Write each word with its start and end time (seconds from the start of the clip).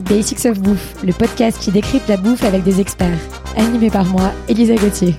Basics 0.00 0.46
of 0.46 0.60
Bouffe, 0.60 1.02
le 1.04 1.12
podcast 1.12 1.60
qui 1.60 1.70
décrypte 1.70 2.08
la 2.08 2.16
bouffe 2.16 2.44
avec 2.44 2.62
des 2.62 2.80
experts. 2.80 3.18
Animé 3.56 3.90
par 3.90 4.04
moi, 4.06 4.32
Elisa 4.48 4.74
Gauthier. 4.74 5.14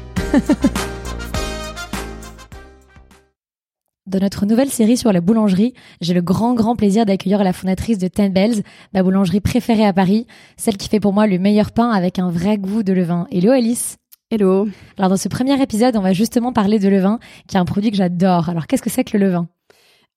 Dans 4.07 4.20
notre 4.20 4.46
nouvelle 4.46 4.70
série 4.70 4.98
sur 4.98 5.14
la 5.14 5.21
boulangerie, 5.21 5.73
j'ai 6.02 6.14
le 6.14 6.21
grand 6.21 6.54
grand 6.54 6.75
plaisir 6.75 7.05
d'accueillir 7.05 7.44
la 7.44 7.54
fondatrice 7.54 7.98
de 7.98 8.07
Ten 8.07 8.34
Bells, 8.34 8.64
ma 8.94 9.04
boulangerie 9.04 9.39
préférée 9.39 9.86
à 9.86 9.94
Paris, 9.94 10.28
celle 10.57 10.78
qui 10.78 10.89
fait 10.89 11.00
pour 11.00 11.13
moi 11.13 11.27
le 11.27 11.39
meilleur 11.39 11.71
pain 11.71 11.91
avec 11.91 12.20
un 12.20 12.29
vrai 12.29 12.57
goût 12.57 12.84
de 12.84 12.91
levain. 12.91 13.27
Hello 13.32 13.52
Alice 13.52 13.98
Hello 14.32 14.68
Alors 14.98 15.09
dans 15.09 15.18
ce 15.18 15.29
premier 15.29 15.61
épisode, 15.61 15.95
on 15.95 16.02
va 16.02 16.13
justement 16.13 16.54
parler 16.54 16.79
de 16.79 16.89
levain, 16.89 17.20
qui 17.48 17.57
est 17.57 17.59
un 17.59 17.66
produit 17.66 17.91
que 17.91 17.98
j'adore. 17.98 18.50
Alors 18.50 18.68
qu'est-ce 18.68 18.82
que 18.82 18.89
c'est 18.89 19.04
que 19.04 19.18
le 19.18 19.25
levain? 19.25 19.48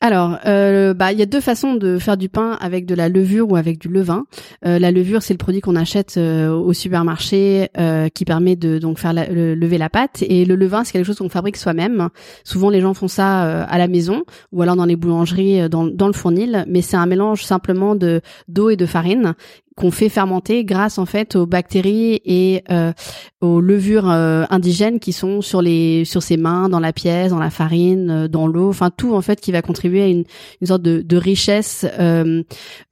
Alors, 0.00 0.36
euh, 0.44 0.92
bah, 0.92 1.12
il 1.12 1.18
y 1.18 1.22
a 1.22 1.26
deux 1.26 1.40
façons 1.40 1.76
de 1.76 1.98
faire 1.98 2.18
du 2.18 2.28
pain 2.28 2.58
avec 2.60 2.84
de 2.84 2.94
la 2.94 3.08
levure 3.08 3.50
ou 3.50 3.56
avec 3.56 3.78
du 3.78 3.88
levain. 3.88 4.24
Euh, 4.66 4.78
la 4.78 4.90
levure, 4.90 5.22
c'est 5.22 5.32
le 5.32 5.38
produit 5.38 5.62
qu'on 5.62 5.76
achète 5.76 6.16
euh, 6.18 6.50
au 6.50 6.74
supermarché 6.74 7.68
qui 8.12 8.24
permet 8.26 8.54
de 8.54 8.78
donc 8.78 8.98
faire 8.98 9.14
lever 9.14 9.78
la 9.78 9.88
pâte. 9.88 10.22
Et 10.28 10.44
le 10.44 10.56
levain, 10.56 10.84
c'est 10.84 10.92
quelque 10.92 11.06
chose 11.06 11.16
qu'on 11.16 11.30
fabrique 11.30 11.56
soi-même. 11.56 12.08
Souvent, 12.44 12.68
les 12.68 12.82
gens 12.82 12.92
font 12.92 13.08
ça 13.08 13.64
à 13.64 13.78
la 13.78 13.88
maison 13.88 14.24
ou 14.52 14.60
alors 14.60 14.76
dans 14.76 14.84
les 14.84 14.96
boulangeries, 14.96 15.68
dans, 15.70 15.86
dans 15.86 16.06
le 16.06 16.12
fournil. 16.12 16.64
Mais 16.68 16.82
c'est 16.82 16.96
un 16.96 17.06
mélange 17.06 17.42
simplement 17.42 17.94
de 17.94 18.20
d'eau 18.48 18.70
et 18.70 18.76
de 18.76 18.86
farine 18.86 19.34
qu'on 19.76 19.90
fait 19.90 20.08
fermenter 20.08 20.64
grâce 20.64 20.98
en 20.98 21.06
fait 21.06 21.34
aux 21.34 21.46
bactéries 21.46 22.20
et 22.24 22.62
euh, 22.70 22.92
aux 23.40 23.60
levures 23.60 24.08
euh, 24.08 24.44
indigènes 24.50 25.00
qui 25.00 25.12
sont 25.12 25.40
sur 25.40 25.62
les 25.62 26.04
sur 26.04 26.22
ses 26.22 26.36
mains, 26.36 26.68
dans 26.68 26.80
la 26.80 26.92
pièce, 26.92 27.30
dans 27.30 27.40
la 27.40 27.50
farine, 27.50 28.10
euh, 28.10 28.28
dans 28.28 28.46
l'eau, 28.46 28.68
enfin 28.68 28.90
tout 28.90 29.14
en 29.14 29.20
fait 29.20 29.40
qui 29.40 29.52
va 29.52 29.62
contribuer 29.62 30.02
à 30.02 30.06
une, 30.06 30.24
une 30.60 30.66
sorte 30.66 30.82
de, 30.82 31.02
de 31.02 31.16
richesse 31.16 31.86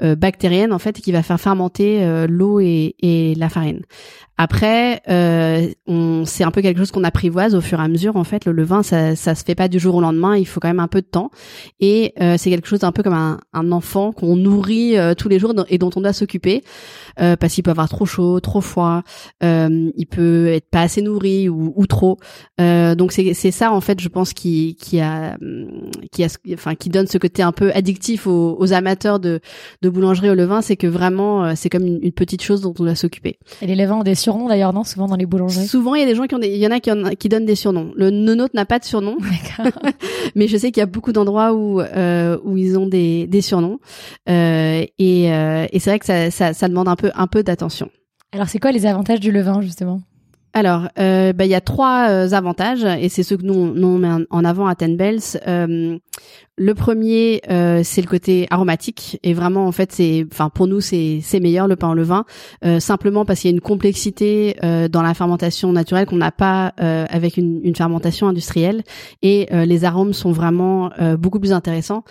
bactérienne 0.00 0.72
en 0.72 0.78
fait 0.78 1.00
qui 1.00 1.12
va 1.12 1.22
faire 1.22 1.41
fermenter 1.41 2.27
l'eau 2.28 2.60
et, 2.60 2.94
et 3.00 3.34
la 3.36 3.48
farine. 3.48 3.83
Après, 4.39 5.02
euh, 5.08 5.69
on 5.86 6.24
c'est 6.24 6.42
un 6.42 6.50
peu 6.50 6.62
quelque 6.62 6.78
chose 6.78 6.91
qu'on 6.91 7.05
apprivoise 7.05 7.55
au 7.55 7.61
fur 7.61 7.78
et 7.78 7.83
à 7.84 7.89
mesure. 7.89 8.17
En 8.17 8.24
fait, 8.24 8.44
le 8.44 8.52
levain, 8.52 8.83
ça, 8.83 9.14
ça 9.14 9.34
se 9.34 9.44
fait 9.44 9.55
pas 9.55 9.69
du 9.69 9.78
jour 9.78 9.94
au 9.94 10.00
lendemain. 10.00 10.36
Il 10.36 10.46
faut 10.46 10.58
quand 10.58 10.69
même 10.69 10.80
un 10.80 10.89
peu 10.89 11.00
de 11.00 11.06
temps. 11.06 11.30
Et 11.80 12.12
euh, 12.20 12.36
c'est 12.39 12.50
quelque 12.50 12.67
chose 12.67 12.83
un 12.83 12.92
peu 12.92 13.02
comme 13.02 13.12
un, 13.12 13.39
un 13.52 13.70
enfant 13.70 14.11
qu'on 14.11 14.34
nourrit 14.34 14.98
euh, 14.98 15.14
tous 15.14 15.28
les 15.28 15.39
jours 15.39 15.55
et 15.69 15.78
dont 15.78 15.91
on 15.94 16.00
doit 16.00 16.12
s'occuper 16.12 16.64
euh, 17.20 17.37
parce 17.37 17.55
qu'il 17.55 17.65
peut 17.65 17.70
avoir 17.70 17.89
trop 17.89 18.06
chaud, 18.06 18.41
trop 18.41 18.61
froid. 18.61 19.03
Euh, 19.42 19.91
il 19.97 20.06
peut 20.06 20.48
être 20.48 20.69
pas 20.70 20.83
assez 20.83 21.03
nourri 21.03 21.48
ou, 21.48 21.73
ou 21.77 21.87
trop. 21.87 22.19
donc 22.59 23.12
c'est 23.12 23.34
c'est 23.34 23.51
ça 23.51 23.73
en 23.73 23.81
fait, 23.81 24.01
je 24.01 24.09
pense 24.09 24.33
qui 24.33 24.77
qui 24.77 25.01
a 25.01 25.37
qui 26.11 26.25
a 26.25 26.29
enfin 26.55 26.75
qui 26.75 26.89
donne 26.89 27.06
ce 27.06 27.19
côté 27.19 27.42
un 27.42 27.53
peu 27.53 27.70
addictif 27.73 28.27
aux, 28.27 28.56
aux 28.59 28.73
amateurs 28.73 29.20
de 29.20 29.41
de 29.83 29.89
boulangerie 29.89 30.31
au 30.31 30.34
levain, 30.34 30.62
c'est 30.62 30.77
que 30.77 30.87
vraiment 30.87 31.55
c'est 31.56 31.69
comme 31.69 31.87
une, 31.87 32.12
petite 32.12 32.42
chose 32.42 32.61
dont 32.61 32.75
on 32.79 32.84
doit 32.84 32.95
s'occuper. 32.95 33.39
Et 33.62 33.67
les 33.67 33.75
levains 33.75 33.97
ont 33.97 34.03
des 34.03 34.14
surnoms 34.14 34.48
d'ailleurs, 34.48 34.73
non 34.73 34.84
Souvent 34.84 35.07
dans 35.07 35.17
les 35.17 35.27
boulangeries? 35.27 35.67
Souvent, 35.67 35.95
il 35.95 36.01
y 36.01 36.05
a 36.05 36.07
des 36.07 36.14
gens 36.14 36.27
qui 36.27 36.34
ont 36.34 36.39
des, 36.39 36.48
il 36.48 36.59
y 36.59 36.67
en 36.67 36.70
a 36.70 36.81
qui, 36.81 36.91
qui 37.19 37.29
donnent 37.29 37.47
des 37.47 37.55
surnoms. 37.55 37.92
Le 37.97 38.11
nôtre 38.11 38.55
n'a 38.55 38.67
pas 38.67 38.79
de 38.79 38.84
surnom, 38.84 39.17
mais 40.34 40.48
je 40.48 40.57
sais 40.57 40.70
qu'il 40.70 40.81
y 40.81 40.83
a 40.83 40.86
beaucoup 40.86 41.12
d'endroits 41.12 41.55
où 41.55 41.81
euh, 41.81 42.39
où 42.45 42.57
ils 42.57 42.79
ont 42.79 42.86
des, 42.86 43.27
des 43.27 43.41
surnoms. 43.41 43.79
Euh, 44.29 44.84
et, 44.98 45.33
euh, 45.33 45.67
et 45.73 45.79
c'est 45.79 45.91
vrai 45.91 45.98
que 45.98 46.07
ça, 46.07 46.31
ça, 46.31 46.61
ça 46.62 46.68
demande 46.68 46.86
un 46.86 46.94
peu 46.94 47.10
un 47.16 47.27
peu 47.27 47.42
d'attention. 47.42 47.91
Alors, 48.30 48.48
c'est 48.48 48.60
quoi 48.60 48.70
les 48.70 48.86
avantages 48.86 49.18
du 49.18 49.32
levain 49.32 49.60
justement? 49.62 50.00
Alors, 50.55 50.89
euh, 50.98 51.33
bah, 51.33 51.47
il 51.47 51.50
y 51.50 51.55
a 51.55 51.62
trois 51.62 52.11
euh, 52.11 52.33
avantages 52.33 52.84
et 52.84 53.08
c'est 53.08 53.22
ceux 53.22 53.39
que 53.39 53.42
nous, 53.42 53.72
nous 53.72 53.97
met 53.97 54.27
en 54.28 54.45
avant 54.45 54.67
à 54.67 54.75
Ten 54.75 54.97
Bells. 54.97 55.41
Euh, 55.48 55.98
le 56.58 56.75
premier, 56.75 57.41
c'est 57.83 58.03
le 58.03 58.06
côté 58.06 58.47
aromatique 58.50 59.19
et 59.23 59.33
vraiment 59.33 59.67
en 59.67 59.73
fait 59.73 59.91
c'est, 59.91 60.27
enfin 60.30 60.50
pour 60.50 60.67
nous 60.67 60.83
c'est 60.83 61.23
meilleur 61.41 61.67
le 61.67 61.77
pain 61.77 61.91
au 61.91 61.95
levain 61.95 62.27
simplement 62.78 63.25
parce 63.25 63.41
qu'il 63.41 63.50
y 63.50 63.53
a 63.53 63.56
une 63.56 63.62
complexité 63.62 64.56
dans 64.91 65.03
la 65.03 65.14
fermentation 65.14 65.73
naturelle 65.73 66.05
qu'on 66.05 66.17
n'a 66.17 66.30
pas 66.30 66.75
avec 66.77 67.39
une, 67.39 67.74
fermentation 67.74 68.29
industrielle 68.29 68.84
et 69.23 69.48
les 69.51 69.84
arômes 69.84 70.13
sont 70.13 70.30
vraiment 70.30 70.90
beaucoup 71.19 71.40
plus 71.40 71.52
intéressants. 71.52 72.05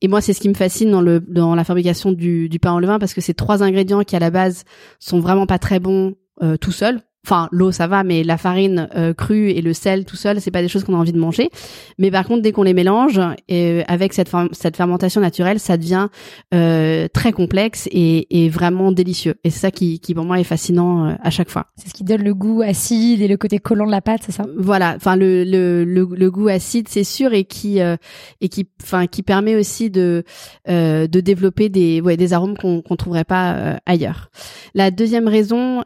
Et 0.00 0.06
moi 0.06 0.20
c'est 0.20 0.32
ce 0.32 0.40
qui 0.40 0.48
me 0.48 0.54
fascine 0.54 0.92
dans 1.28 1.54
la 1.56 1.64
fabrication 1.64 2.12
du, 2.12 2.48
pain 2.62 2.74
au 2.74 2.80
levain 2.80 3.00
parce 3.00 3.14
que 3.14 3.20
ces 3.20 3.34
trois 3.34 3.64
ingrédients 3.64 4.04
qui 4.04 4.14
à 4.14 4.20
la 4.20 4.30
base 4.30 4.62
sont 5.00 5.18
vraiment 5.18 5.46
pas 5.46 5.58
très 5.58 5.80
bons 5.80 6.14
tout 6.60 6.72
seuls 6.72 7.00
Enfin, 7.26 7.48
l'eau 7.52 7.72
ça 7.72 7.86
va, 7.86 8.04
mais 8.04 8.22
la 8.22 8.38
farine 8.38 8.88
euh, 8.96 9.12
crue 9.12 9.50
et 9.50 9.60
le 9.60 9.74
sel 9.74 10.04
tout 10.04 10.16
seul, 10.16 10.40
c'est 10.40 10.50
pas 10.50 10.62
des 10.62 10.68
choses 10.68 10.84
qu'on 10.84 10.94
a 10.94 10.98
envie 10.98 11.12
de 11.12 11.18
manger. 11.18 11.50
Mais 11.98 12.10
par 12.10 12.24
contre, 12.26 12.42
dès 12.42 12.52
qu'on 12.52 12.62
les 12.62 12.72
mélange 12.72 13.20
et 13.48 13.80
euh, 13.80 13.82
avec 13.86 14.12
cette, 14.14 14.30
cette 14.52 14.76
fermentation 14.76 15.20
naturelle, 15.20 15.58
ça 15.60 15.76
devient 15.76 16.08
euh, 16.54 17.06
très 17.12 17.32
complexe 17.32 17.86
et, 17.90 18.44
et, 18.44 18.48
vraiment 18.48 18.92
délicieux. 18.92 19.34
Et 19.44 19.50
c'est 19.50 19.58
ça 19.58 19.70
qui, 19.70 20.00
qui 20.00 20.14
pour 20.14 20.24
moi 20.24 20.40
est 20.40 20.44
fascinant 20.44 21.18
à 21.22 21.30
chaque 21.30 21.50
fois. 21.50 21.66
C'est 21.76 21.88
ce 21.88 21.94
qui 21.94 22.04
donne 22.04 22.22
le 22.22 22.34
goût 22.34 22.62
acide 22.62 23.20
et 23.20 23.28
le 23.28 23.36
côté 23.36 23.58
collant 23.58 23.86
de 23.86 23.90
la 23.90 24.00
pâte, 24.00 24.22
c'est 24.24 24.32
ça? 24.32 24.46
Voilà. 24.56 24.94
Enfin, 24.96 25.16
le, 25.16 25.44
le, 25.44 25.84
le, 25.84 26.30
goût 26.30 26.48
acide, 26.48 26.88
c'est 26.88 27.04
sûr, 27.04 27.34
et 27.34 27.44
qui 27.44 27.78
et 27.78 28.48
qui, 28.48 28.68
enfin, 28.82 29.06
qui 29.06 29.22
permet 29.22 29.56
aussi 29.56 29.90
de 29.90 30.24
de 30.66 31.20
développer 31.20 31.68
des 31.68 32.00
ouais 32.00 32.16
des 32.16 32.32
arômes 32.32 32.56
qu'on 32.56 32.80
qu'on 32.80 32.96
trouverait 32.96 33.24
pas 33.24 33.78
ailleurs. 33.84 34.30
La 34.74 34.90
deuxième 34.90 35.28
raison 35.28 35.82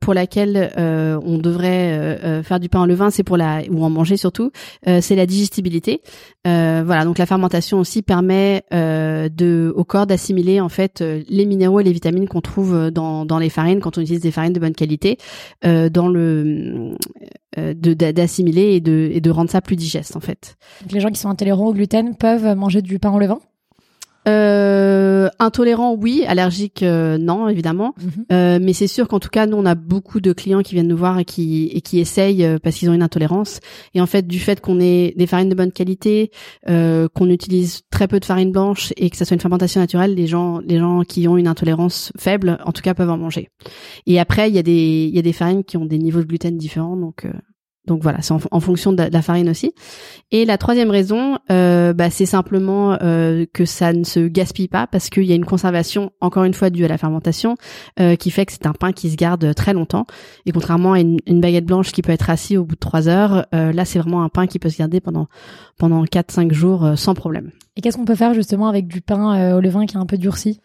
pour 0.00 0.14
laquelle 0.14 0.51
euh, 0.56 1.20
on 1.24 1.38
devrait 1.38 1.92
euh, 1.92 2.16
euh, 2.24 2.42
faire 2.42 2.60
du 2.60 2.68
pain 2.68 2.80
en 2.80 2.86
levain, 2.86 3.10
c'est 3.10 3.22
pour 3.22 3.36
la 3.36 3.62
ou 3.70 3.84
en 3.84 3.90
manger 3.90 4.16
surtout, 4.16 4.50
c'est 5.00 5.16
la 5.16 5.26
digestibilité. 5.26 6.00
voilà, 6.44 7.04
donc 7.04 7.18
la 7.18 7.26
fermentation 7.26 7.78
aussi 7.78 8.02
permet 8.02 8.64
de 8.70 9.72
au 9.76 9.84
corps 9.84 10.06
d'assimiler 10.06 10.60
en 10.60 10.68
fait 10.68 11.02
les 11.28 11.46
minéraux 11.46 11.80
et 11.80 11.84
les 11.84 11.92
vitamines 11.92 12.28
qu'on 12.28 12.40
trouve 12.40 12.90
dans, 12.90 13.24
dans 13.24 13.38
les 13.38 13.48
farines 13.48 13.80
quand 13.80 13.98
on 13.98 14.00
utilise 14.00 14.20
des 14.20 14.30
farines 14.30 14.52
de 14.52 14.60
bonne 14.60 14.74
qualité, 14.74 15.18
dans 15.62 16.08
le 16.08 16.96
d'assimiler 17.56 18.74
et 18.74 18.80
de 18.80 19.10
et 19.12 19.20
de 19.20 19.30
rendre 19.30 19.50
ça 19.50 19.60
plus 19.60 19.76
digeste 19.76 20.16
en 20.16 20.20
fait. 20.20 20.56
Donc 20.82 20.92
les 20.92 21.00
gens 21.00 21.10
qui 21.10 21.20
sont 21.20 21.28
intolérants 21.28 21.66
au 21.66 21.74
gluten 21.74 22.16
peuvent 22.16 22.56
manger 22.56 22.82
du 22.82 22.98
pain 22.98 23.10
en 23.10 23.18
levain? 23.18 23.38
Euh, 24.28 24.71
intolérant, 25.42 25.94
oui. 25.94 26.24
Allergique, 26.26 26.82
euh, 26.82 27.18
non, 27.18 27.48
évidemment. 27.48 27.94
Mhm. 28.00 28.24
euh, 28.32 28.58
mais 28.62 28.72
c'est 28.72 28.86
sûr 28.86 29.08
qu'en 29.08 29.20
tout 29.20 29.28
cas, 29.28 29.46
nous, 29.46 29.56
on 29.56 29.66
a 29.66 29.74
beaucoup 29.74 30.20
de 30.20 30.32
clients 30.32 30.62
qui 30.62 30.74
viennent 30.74 30.88
nous 30.88 30.96
voir 30.96 31.18
et 31.18 31.24
qui 31.24 31.70
et 31.72 31.80
qui 31.80 31.98
essayent 31.98 32.44
euh, 32.44 32.58
parce 32.62 32.76
qu'ils 32.76 32.90
ont 32.90 32.94
une 32.94 33.02
intolérance. 33.02 33.60
Et 33.94 34.00
en 34.00 34.06
fait, 34.06 34.26
du 34.26 34.38
fait 34.38 34.60
qu'on 34.60 34.80
ait 34.80 35.14
des 35.16 35.26
farines 35.26 35.48
de 35.48 35.54
bonne 35.54 35.72
qualité, 35.72 36.30
euh, 36.68 37.08
qu'on 37.14 37.28
utilise 37.28 37.82
très 37.90 38.08
peu 38.08 38.20
de 38.20 38.24
farine 38.24 38.52
blanche 38.52 38.92
et 38.96 39.10
que 39.10 39.16
ça 39.16 39.24
soit 39.24 39.34
une 39.34 39.40
fermentation 39.40 39.80
naturelle, 39.80 40.14
les 40.14 40.26
gens, 40.26 40.60
les 40.60 40.78
gens 40.78 41.02
qui 41.02 41.26
ont 41.28 41.36
une 41.36 41.48
intolérance 41.48 42.12
faible, 42.18 42.58
en 42.64 42.72
tout 42.72 42.82
cas, 42.82 42.94
peuvent 42.94 43.10
en 43.10 43.18
manger. 43.18 43.50
Et 44.06 44.20
après, 44.20 44.48
il 44.48 44.54
y 44.54 44.58
a 44.58 44.62
des 44.62 45.08
il 45.08 45.14
y 45.14 45.18
a 45.18 45.22
des 45.22 45.32
farines 45.32 45.64
qui 45.64 45.76
ont 45.76 45.84
des 45.84 45.98
niveaux 45.98 46.20
de 46.20 46.26
gluten 46.26 46.56
différents, 46.56 46.96
donc 46.96 47.26
donc 47.86 48.02
voilà, 48.02 48.22
c'est 48.22 48.32
en, 48.32 48.60
fonction 48.60 48.92
de 48.92 49.02
la, 49.02 49.22
farine 49.22 49.48
aussi. 49.48 49.74
Et 50.30 50.44
la 50.44 50.56
troisième 50.56 50.90
raison, 50.90 51.38
euh, 51.50 51.92
bah, 51.92 52.10
c'est 52.10 52.26
simplement 52.26 52.96
euh, 53.02 53.44
que 53.52 53.64
ça 53.64 53.92
ne 53.92 54.04
se 54.04 54.20
gaspille 54.20 54.68
pas 54.68 54.86
parce 54.86 55.10
qu'il 55.10 55.24
y 55.24 55.32
a 55.32 55.34
une 55.34 55.44
conservation, 55.44 56.12
encore 56.20 56.44
une 56.44 56.54
fois 56.54 56.70
due 56.70 56.84
à 56.84 56.88
la 56.88 56.96
fermentation, 56.96 57.56
euh, 57.98 58.14
qui 58.14 58.30
fait 58.30 58.46
que 58.46 58.52
c'est 58.52 58.66
un 58.66 58.72
pain 58.72 58.92
qui 58.92 59.10
se 59.10 59.16
garde 59.16 59.52
très 59.56 59.72
longtemps. 59.72 60.06
Et 60.46 60.52
contrairement 60.52 60.92
à 60.92 61.00
une, 61.00 61.18
baguette 61.26 61.66
blanche 61.66 61.90
qui 61.90 62.02
peut 62.02 62.12
être 62.12 62.30
assise 62.30 62.56
au 62.56 62.64
bout 62.64 62.76
de 62.76 62.80
trois 62.80 63.08
heures, 63.08 63.46
là 63.52 63.84
c'est 63.84 63.98
vraiment 63.98 64.22
un 64.22 64.28
pain 64.28 64.46
qui 64.46 64.60
peut 64.60 64.68
se 64.68 64.78
garder 64.78 65.00
pendant 65.00 65.26
pendant 65.76 66.04
quatre 66.04 66.30
cinq 66.30 66.52
jours 66.52 66.92
sans 66.94 67.14
problème. 67.14 67.50
Et 67.74 67.80
qu'est-ce 67.80 67.96
qu'on 67.96 68.04
peut 68.04 68.14
faire 68.14 68.32
justement 68.32 68.68
avec 68.68 68.86
du 68.86 69.00
pain 69.00 69.56
au 69.56 69.60
levain 69.60 69.86
qui 69.86 69.96
est 69.96 70.00
un 70.00 70.06
peu 70.06 70.18
durci? 70.18 70.60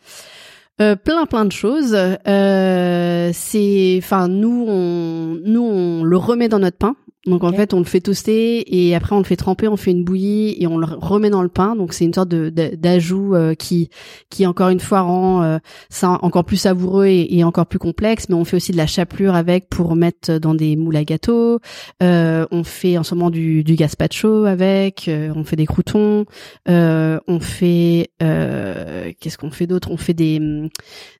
Euh, 0.79 0.95
plein 0.95 1.25
plein 1.25 1.45
de 1.45 1.51
choses. 1.51 1.97
Euh, 2.27 3.31
c'est, 3.33 3.95
enfin 3.97 4.27
nous 4.27 4.65
on 4.67 5.39
nous 5.43 5.63
on 5.63 6.03
le 6.03 6.17
remet 6.17 6.49
dans 6.49 6.59
notre 6.59 6.77
pain. 6.77 6.95
Donc 7.27 7.43
en 7.43 7.51
fait, 7.51 7.73
on 7.73 7.79
le 7.79 7.85
fait 7.85 7.99
toaster 7.99 8.63
et 8.73 8.95
après 8.95 9.13
on 9.13 9.19
le 9.19 9.25
fait 9.25 9.35
tremper, 9.35 9.67
on 9.67 9.75
fait 9.75 9.91
une 9.91 10.05
bouillie 10.05 10.55
et 10.59 10.65
on 10.65 10.77
le 10.77 10.85
remet 10.85 11.29
dans 11.29 11.43
le 11.43 11.49
pain. 11.49 11.75
Donc 11.75 11.93
c'est 11.93 12.05
une 12.05 12.13
sorte 12.13 12.29
de 12.29 12.49
d'ajout 12.49 13.35
euh, 13.35 13.53
qui 13.53 13.89
qui 14.29 14.45
encore 14.45 14.69
une 14.69 14.79
fois 14.79 15.01
rend 15.01 15.43
euh, 15.43 15.57
ça 15.89 16.19
encore 16.21 16.45
plus 16.45 16.57
savoureux 16.57 17.07
et, 17.07 17.43
encore 17.43 17.65
plus 17.65 17.79
complexe. 17.79 18.29
Mais 18.29 18.35
on 18.35 18.45
fait 18.45 18.55
aussi 18.55 18.71
de 18.71 18.77
la 18.77 18.87
chapelure 18.87 19.35
avec 19.35 19.69
pour 19.69 19.95
mettre 19.95 20.37
dans 20.37 20.55
des 20.55 20.77
moules 20.77 20.95
à 20.95 21.03
gâteau. 21.03 21.59
Euh, 22.01 22.45
on 22.51 22.63
fait 22.63 22.97
en 22.97 23.03
ce 23.03 23.13
moment 23.13 23.29
du, 23.29 23.63
du 23.63 23.75
gazpacho 23.75 24.45
avec. 24.45 25.09
on 25.09 25.43
fait 25.43 25.57
des 25.57 25.65
croutons. 25.65 26.25
on 26.67 27.39
fait 27.39 28.09
qu'est-ce 28.19 29.37
qu'on 29.37 29.51
fait 29.51 29.67
d'autre? 29.67 29.91
On 29.91 29.97
fait 29.97 30.13
des 30.13 30.39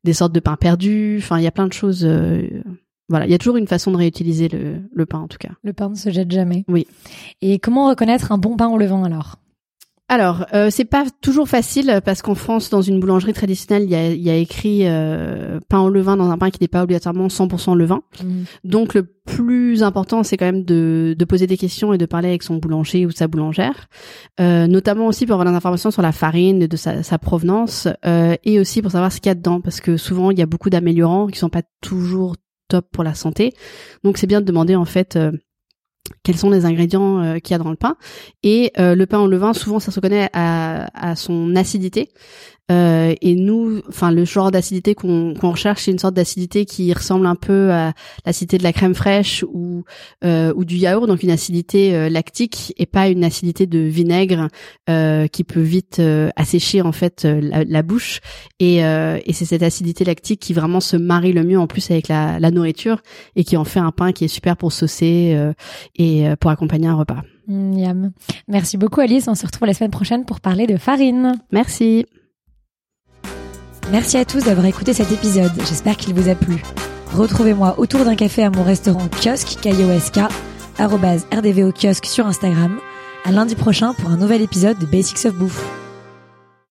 des 0.05 0.13
sortes 0.13 0.33
de 0.33 0.39
pain 0.39 0.55
perdus. 0.55 1.17
Enfin, 1.21 1.37
il 1.37 1.43
y 1.43 1.47
a 1.47 1.51
plein 1.51 1.67
de 1.67 1.73
choses 1.73 2.07
voilà, 3.09 3.25
il 3.25 3.31
y 3.31 3.35
a 3.35 3.37
toujours 3.37 3.57
une 3.57 3.67
façon 3.67 3.91
de 3.91 3.97
réutiliser 3.97 4.49
le, 4.49 4.81
le 4.91 5.05
pain 5.05 5.19
en 5.19 5.27
tout 5.27 5.37
cas. 5.37 5.51
Le 5.63 5.73
pain 5.73 5.89
ne 5.89 5.95
se 5.95 6.09
jette 6.09 6.31
jamais. 6.31 6.65
Oui. 6.67 6.87
Et 7.41 7.59
comment 7.59 7.87
reconnaître 7.87 8.31
un 8.31 8.37
bon 8.37 8.57
pain 8.57 8.67
au 8.67 8.77
levain 8.77 9.03
alors? 9.03 9.37
Alors, 10.09 10.45
euh, 10.53 10.69
c'est 10.71 10.85
pas 10.85 11.05
toujours 11.21 11.49
facile 11.49 11.99
parce 12.05 12.21
qu'en 12.21 12.35
France, 12.35 12.69
dans 12.69 12.81
une 12.81 13.01
boulangerie 13.01 13.33
traditionnelle, 13.33 13.83
il 13.83 13.89
y 13.89 13.95
a, 13.95 14.13
y 14.13 14.29
a 14.29 14.35
écrit 14.35 14.83
euh, 14.83 15.59
pain 15.67 15.81
au 15.81 15.89
levain 15.89 16.15
dans 16.15 16.29
un 16.29 16.37
pain 16.37 16.49
qui 16.49 16.59
n'est 16.61 16.69
pas 16.69 16.83
obligatoirement 16.83 17.27
100% 17.27 17.75
levain. 17.75 18.01
Mhm. 18.23 18.45
Donc, 18.63 18.93
le 18.93 19.03
plus 19.03 19.83
important, 19.83 20.23
c'est 20.23 20.37
quand 20.37 20.45
même 20.45 20.63
de, 20.63 21.13
de 21.17 21.25
poser 21.25 21.45
des 21.45 21.57
questions 21.57 21.91
et 21.91 21.97
de 21.97 22.05
parler 22.05 22.29
avec 22.29 22.43
son 22.43 22.55
boulanger 22.55 23.05
ou 23.05 23.11
sa 23.11 23.27
boulangère, 23.27 23.89
euh, 24.39 24.67
notamment 24.67 25.07
aussi 25.07 25.25
pour 25.25 25.33
avoir 25.33 25.51
des 25.51 25.57
informations 25.57 25.91
sur 25.91 26.01
la 26.01 26.13
farine, 26.13 26.67
de 26.67 26.77
sa, 26.77 27.03
sa 27.03 27.17
provenance, 27.17 27.89
euh, 28.05 28.37
et 28.45 28.61
aussi 28.61 28.81
pour 28.81 28.91
savoir 28.91 29.11
ce 29.11 29.19
qu'il 29.19 29.29
y 29.29 29.31
a 29.31 29.35
dedans, 29.35 29.59
parce 29.59 29.81
que 29.81 29.97
souvent, 29.97 30.31
il 30.31 30.39
y 30.39 30.41
a 30.41 30.45
beaucoup 30.45 30.69
d'améliorants 30.69 31.27
qui 31.27 31.37
sont 31.37 31.49
pas 31.49 31.63
toujours 31.81 32.37
top 32.67 32.87
pour 32.91 33.03
la 33.03 33.13
santé. 33.13 33.53
Donc, 34.03 34.17
c'est 34.17 34.27
bien 34.27 34.41
de 34.41 34.45
demander 34.45 34.75
en 34.75 34.85
fait. 34.85 35.17
Quels 36.23 36.37
sont 36.37 36.49
les 36.49 36.65
ingrédients 36.65 37.21
euh, 37.21 37.39
qu'il 37.39 37.51
y 37.51 37.55
a 37.55 37.57
dans 37.57 37.69
le 37.69 37.75
pain. 37.75 37.95
Et 38.43 38.71
euh, 38.79 38.95
le 38.95 39.05
pain 39.05 39.19
au 39.19 39.27
levain 39.27 39.53
souvent 39.53 39.79
ça 39.79 39.91
se 39.91 39.99
reconnaît 39.99 40.29
à, 40.33 40.89
à 40.93 41.15
son 41.15 41.55
acidité. 41.55 42.09
Euh, 42.69 43.15
et 43.21 43.35
nous 43.35 43.81
enfin 43.87 44.11
le 44.11 44.25
genre 44.25 44.51
d'acidité 44.51 44.93
qu'on 44.93 45.33
qu'on 45.39 45.51
recherche 45.51 45.83
c'est 45.83 45.91
une 45.91 45.99
sorte 45.99 46.15
d'acidité 46.15 46.65
qui 46.65 46.91
ressemble 46.91 47.25
un 47.25 47.35
peu 47.35 47.71
à 47.71 47.93
l'acidité 48.25 48.57
de 48.57 48.63
la 48.63 48.73
crème 48.73 48.93
fraîche 48.93 49.45
ou 49.53 49.85
euh, 50.25 50.51
ou 50.53 50.65
du 50.65 50.75
yaourt 50.75 51.07
donc 51.07 51.23
une 51.23 51.29
acidité 51.29 51.95
euh, 51.95 52.09
lactique 52.09 52.73
et 52.75 52.85
pas 52.85 53.07
une 53.07 53.23
acidité 53.23 53.67
de 53.67 53.79
vinaigre 53.79 54.49
euh, 54.89 55.27
qui 55.27 55.45
peut 55.45 55.61
vite 55.61 56.01
assécher 56.35 56.81
en 56.81 56.91
fait 56.91 57.23
la, 57.25 57.81
bouche. 57.83 58.19
Et, 58.59 58.77
et 58.77 59.33
c'est 59.33 59.45
cette 59.45 59.63
acidité 59.63 60.03
lactique 60.03 60.39
qui 60.39 60.53
vraiment 60.53 60.79
se 60.79 60.97
marie 60.97 61.33
le 61.33 61.43
mieux 61.43 61.59
en 61.59 61.67
plus 61.67 61.89
avec 61.91 62.07
la, 62.07 62.39
la 62.39 62.51
nourriture 62.51 63.01
et 63.35 63.43
qui 63.43 63.55
en 63.57 63.63
fait 63.63 63.79
un 63.79 63.91
pain 63.91 64.11
qui 64.11 64.25
est 64.25 64.29
super 64.29 64.57
pour 64.57 64.71
saucer 64.71 65.37
et 65.97 66.27
euh, 66.27 66.35
pour 66.35 66.51
accompagner 66.51 66.87
un 66.87 66.95
repas. 66.95 67.21
Mm. 67.47 68.09
Merci 68.47 68.77
beaucoup 68.77 69.01
Alice, 69.01 69.27
on 69.27 69.35
se 69.35 69.45
retrouve 69.45 69.67
la 69.67 69.73
semaine 69.73 69.91
prochaine 69.91 70.25
pour 70.25 70.39
parler 70.39 70.67
de 70.67 70.77
farine. 70.77 71.33
Merci. 71.51 72.05
Merci 73.91 74.17
à 74.17 74.25
tous 74.25 74.43
d'avoir 74.43 74.65
écouté 74.65 74.93
cet 74.93 75.11
épisode, 75.11 75.51
j'espère 75.59 75.95
qu'il 75.95 76.13
vous 76.13 76.29
a 76.29 76.35
plu. 76.35 76.61
Retrouvez-moi 77.13 77.75
autour 77.79 78.03
d'un 78.03 78.15
café 78.15 78.43
à 78.43 78.49
mon 78.49 78.63
restaurant 78.63 79.07
kiosque, 79.07 79.59
K-I-O-S-K, 79.61 80.19
arrobase 80.77 81.25
RDV 81.33 81.63
au 81.63 81.71
kiosque 81.71 82.05
sur 82.05 82.27
Instagram, 82.27 82.79
à 83.23 83.31
lundi 83.31 83.55
prochain 83.55 83.93
pour 83.93 84.09
un 84.09 84.17
nouvel 84.17 84.41
épisode 84.41 84.77
de 84.77 84.85
Basics 84.85 85.25
of 85.25 85.35
Bouffe. 85.35 85.76